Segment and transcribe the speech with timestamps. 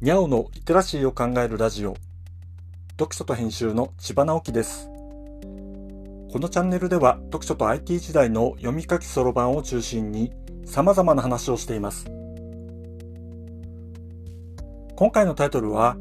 [0.00, 1.96] にゃおのリテラシーを考えるラジオ。
[2.92, 4.86] 読書と編集の千葉直樹です。
[4.86, 10.30] このチャンネルでは読書と IT 時代の読み書きそろばんを中心に
[10.64, 12.04] 様々な話をしています。
[14.94, 15.96] 今回のタイトルは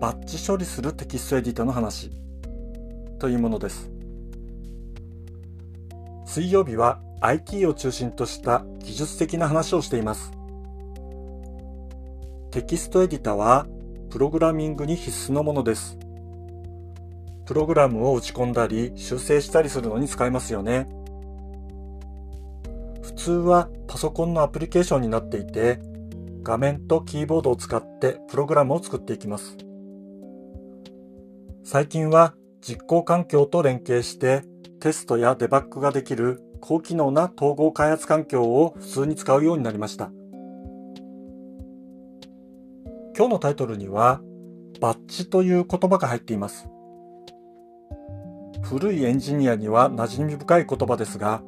[0.00, 2.12] バッチ処理するテキストエディタの話
[3.18, 3.90] というものです。
[6.26, 10.37] 水曜日は IT を中心とした技術的な話をしています。
[12.50, 13.66] テキストエディタは
[14.08, 15.98] プログラミングに必須のものです。
[17.44, 20.88] プログラムを打ち込んだり修正したりするのに使えますよね。
[23.02, 25.80] 普通はパソコンのアプリケーションになっていて
[26.42, 29.58] 画面とキーボードを使ってプログラムを作っていきます。
[31.64, 34.42] 最近は実行環境と連携して
[34.80, 40.10] テストやデバッグができる高機能な統合開発環境を普通に使うようになりました。
[43.18, 44.20] 今日のタイトルには、
[44.80, 46.68] バッチという言葉が入っています。
[48.62, 51.42] 古いエンジニアには馴染み深い言葉ですが、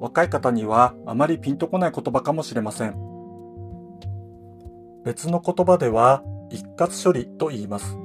[0.00, 2.94] 若い方にはあまりピンとこない言葉かもしれません。
[5.06, 7.96] 別の言葉では一括処理と言います。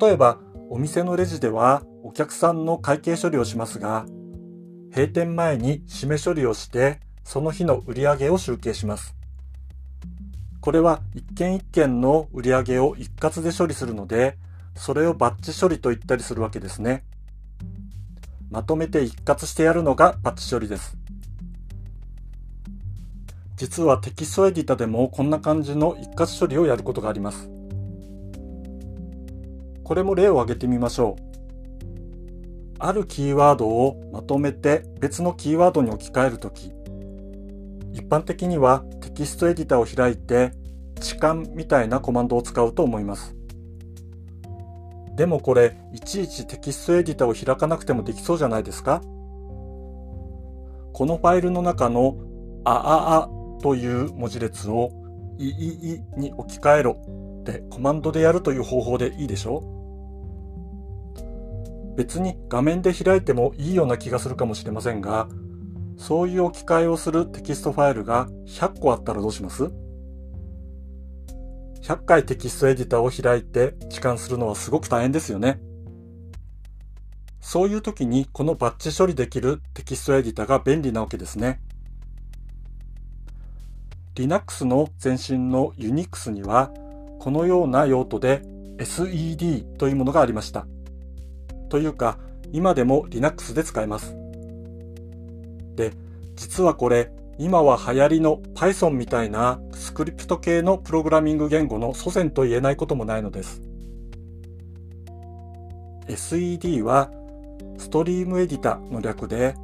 [0.00, 4.04] 例えば、お店のレジではお客さんの会計処理をしますが、
[4.90, 9.16] 閉店前に締め処理をして、その日の売り上げを集計します。
[10.66, 14.36] これは一件一件の売り上げを一括で処理するので、
[14.74, 17.04] それをバッチ処理と言ったりするわけですね。
[18.50, 20.96] まとめて一括してやるのがバッチ処理です。
[23.54, 27.48] 実はテキストエディタでもこんな感じの一括処理をやることがあります。
[29.84, 31.22] これも例を挙げてみましょう。
[32.80, 36.72] あるキーワードをまとめて別のキーワードに置き換えるとき、
[37.92, 38.82] 一般的には
[39.16, 40.52] キストエディタを開いて
[40.98, 43.34] 置換みたいなコマンドを使うと思います。
[45.16, 49.00] でもこれ、いちいちテキストエディタを開かなくてもできそうじゃないですか？
[50.92, 52.18] このファイルの中の
[52.64, 54.90] あああという文字列を
[55.38, 56.98] いいいに置き換えろ
[57.40, 59.62] ってコマンドでやるという方法でいいでしょ？
[61.96, 65.28] 別に画面で開いてもいいような気がするかもしれませんが、
[65.96, 69.70] そういう置き換えをするテキストファイルが100個あったらどうします
[71.82, 75.60] ?100 回テキストエディターを開いて置換するのはすごく大変ですよね。
[77.40, 81.60] そういう時にこのバッチ処理できるテキストエディターが便利なわけですね。
[84.16, 86.72] Linux の前身の Unix には
[87.20, 88.42] このような用途で
[88.78, 90.66] SED というものがありました。
[91.68, 92.18] というか
[92.52, 94.25] 今でも Linux で使えます。
[95.76, 95.92] で、
[96.34, 103.60] 実はこれ、今は流行りの Python みたいなスクリプト系のプログラミング言語の祖先と言えないこともないのです。
[106.08, 107.10] SED は
[107.78, 109.54] ストリームエディタの略で、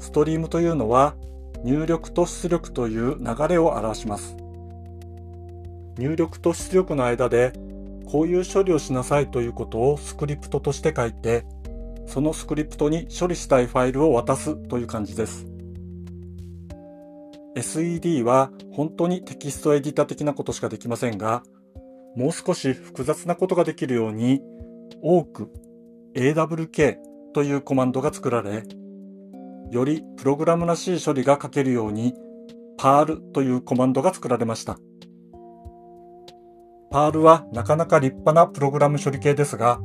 [0.00, 1.14] ストリームというのは
[1.62, 4.36] 入力と出力という流れを表します。
[5.98, 7.52] 入力と出力の間で
[8.10, 11.44] こういう処理をしなさいということをスクリプトとして書いて、
[12.06, 15.49] そのスクリプトに処理したいファイルを渡すという感じです。
[17.60, 21.42] SED は本当にテキストエディタ的なことしかできませんが、
[22.16, 24.40] もう少し複雑なことができるように、
[25.02, 25.50] 多く
[26.14, 26.96] AWK
[27.34, 28.64] というコマンドが作られ、
[29.70, 32.14] よりプログラムらしい処理が書けるように
[32.78, 34.78] PARL というコマンドが作られました。
[36.90, 39.80] PARL はなかなか立派なプログラム処理系ですが、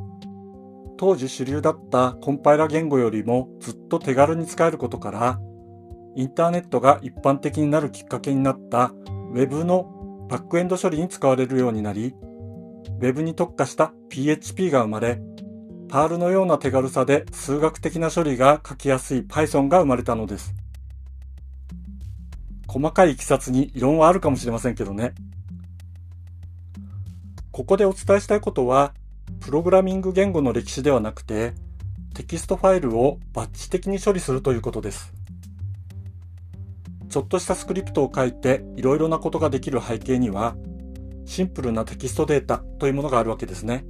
[0.97, 5.39] 当時主流だったコンパイラ言語よりもずっと手軽に使えることから、
[6.15, 8.93] インターネットが一般的になるきっかけになった
[9.33, 12.15] Web のバックエンド処理に使われるようになり、
[13.01, 15.19] Web に特化した PHP が生まれ、
[15.89, 20.53] パールのような手軽さで数学的な処理が書きやすい Python が生まれたのです。
[22.65, 25.13] 細かいいきさつに異論はあるかもしれませんけどね。
[27.51, 28.93] ここでお伝えしたいことは、
[29.41, 31.53] プログラミング言語の歴史ではなくて、
[32.13, 35.14] テキストファイルをバッチ的に処理するということです。
[37.15, 40.57] ちょっとしたスクリプトを書いていろいろなことができる背景には、
[41.23, 43.85] シンプルなテキストデータというものがあるわけですね。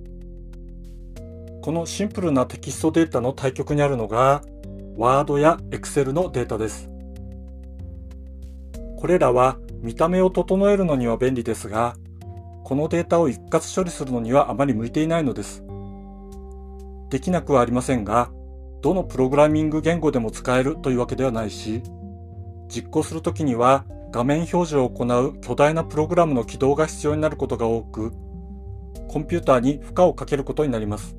[1.64, 4.44] このシンプルなテキストデータの対極にあるのが、
[4.96, 6.88] Word や Excel のデータです。
[8.96, 11.96] これらは見た目を整えるのには便利ですが、
[12.64, 15.64] このデータを一括処理するのにはあまり向いていないのです。
[17.10, 18.30] できなくはありませんが、
[18.84, 21.82] どのプログラミング言語でも使えるというわけではないし、
[22.76, 28.12] 実行するときには画面表示を行う巨大なプログラムの起動が必要になることが多く、
[29.08, 31.16] コンピューターに負荷をかけることになります。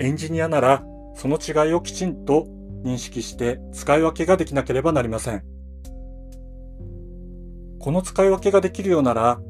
[0.00, 0.84] エンジニアなら、
[1.14, 2.48] その違いをきちんと
[2.84, 5.44] 認識して使い分けができなければなりません。
[7.78, 9.40] この使い分けができるようなら、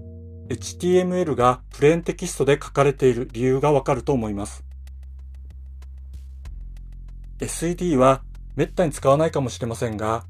[0.49, 4.65] HTML がプレーンテキストで書かれている理由がわかると思います。
[7.39, 8.23] SED は
[8.56, 10.25] めったに使わないかもしれませんが、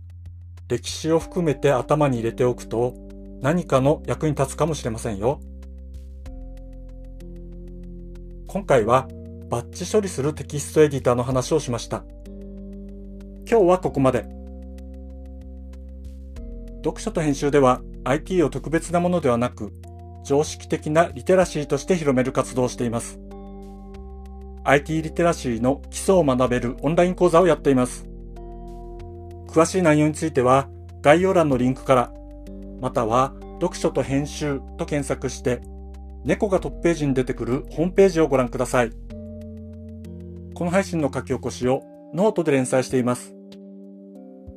[0.69, 2.95] 歴史を含めて頭に入れておくと
[3.43, 5.41] 何かの役に立つかもしれませんよ。
[8.47, 9.09] 今回は
[9.51, 12.05] バッチ処理するテキストエディターの話をしました。
[13.47, 14.25] 今日はここまで。
[16.77, 19.73] 読書と編集では IT を特別なものではなく
[20.25, 23.19] 常識的なリテラシーとして広める活動をしています。
[24.65, 28.14] IT リテラシーの基礎を学べるオンライン講座をやっています。
[29.55, 30.69] 詳しい内容については
[31.01, 32.13] 概要欄のリンクから、
[32.81, 35.61] または読書と編集と検索して、
[36.25, 38.91] 猫がトップページに出てくるホームページをご覧ください。
[40.55, 43.33] この配信の書き起こしをノートで連載しています。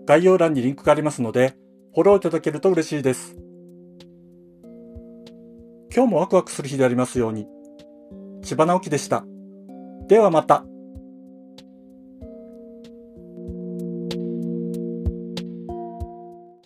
[0.07, 1.53] 概要欄にリンクがありますので、
[1.93, 3.35] フォローいただけると嬉しいです。
[5.95, 7.45] 今日もワクワクする日でありますように。
[8.41, 9.23] 千葉直樹でした。
[10.07, 10.65] ではまた。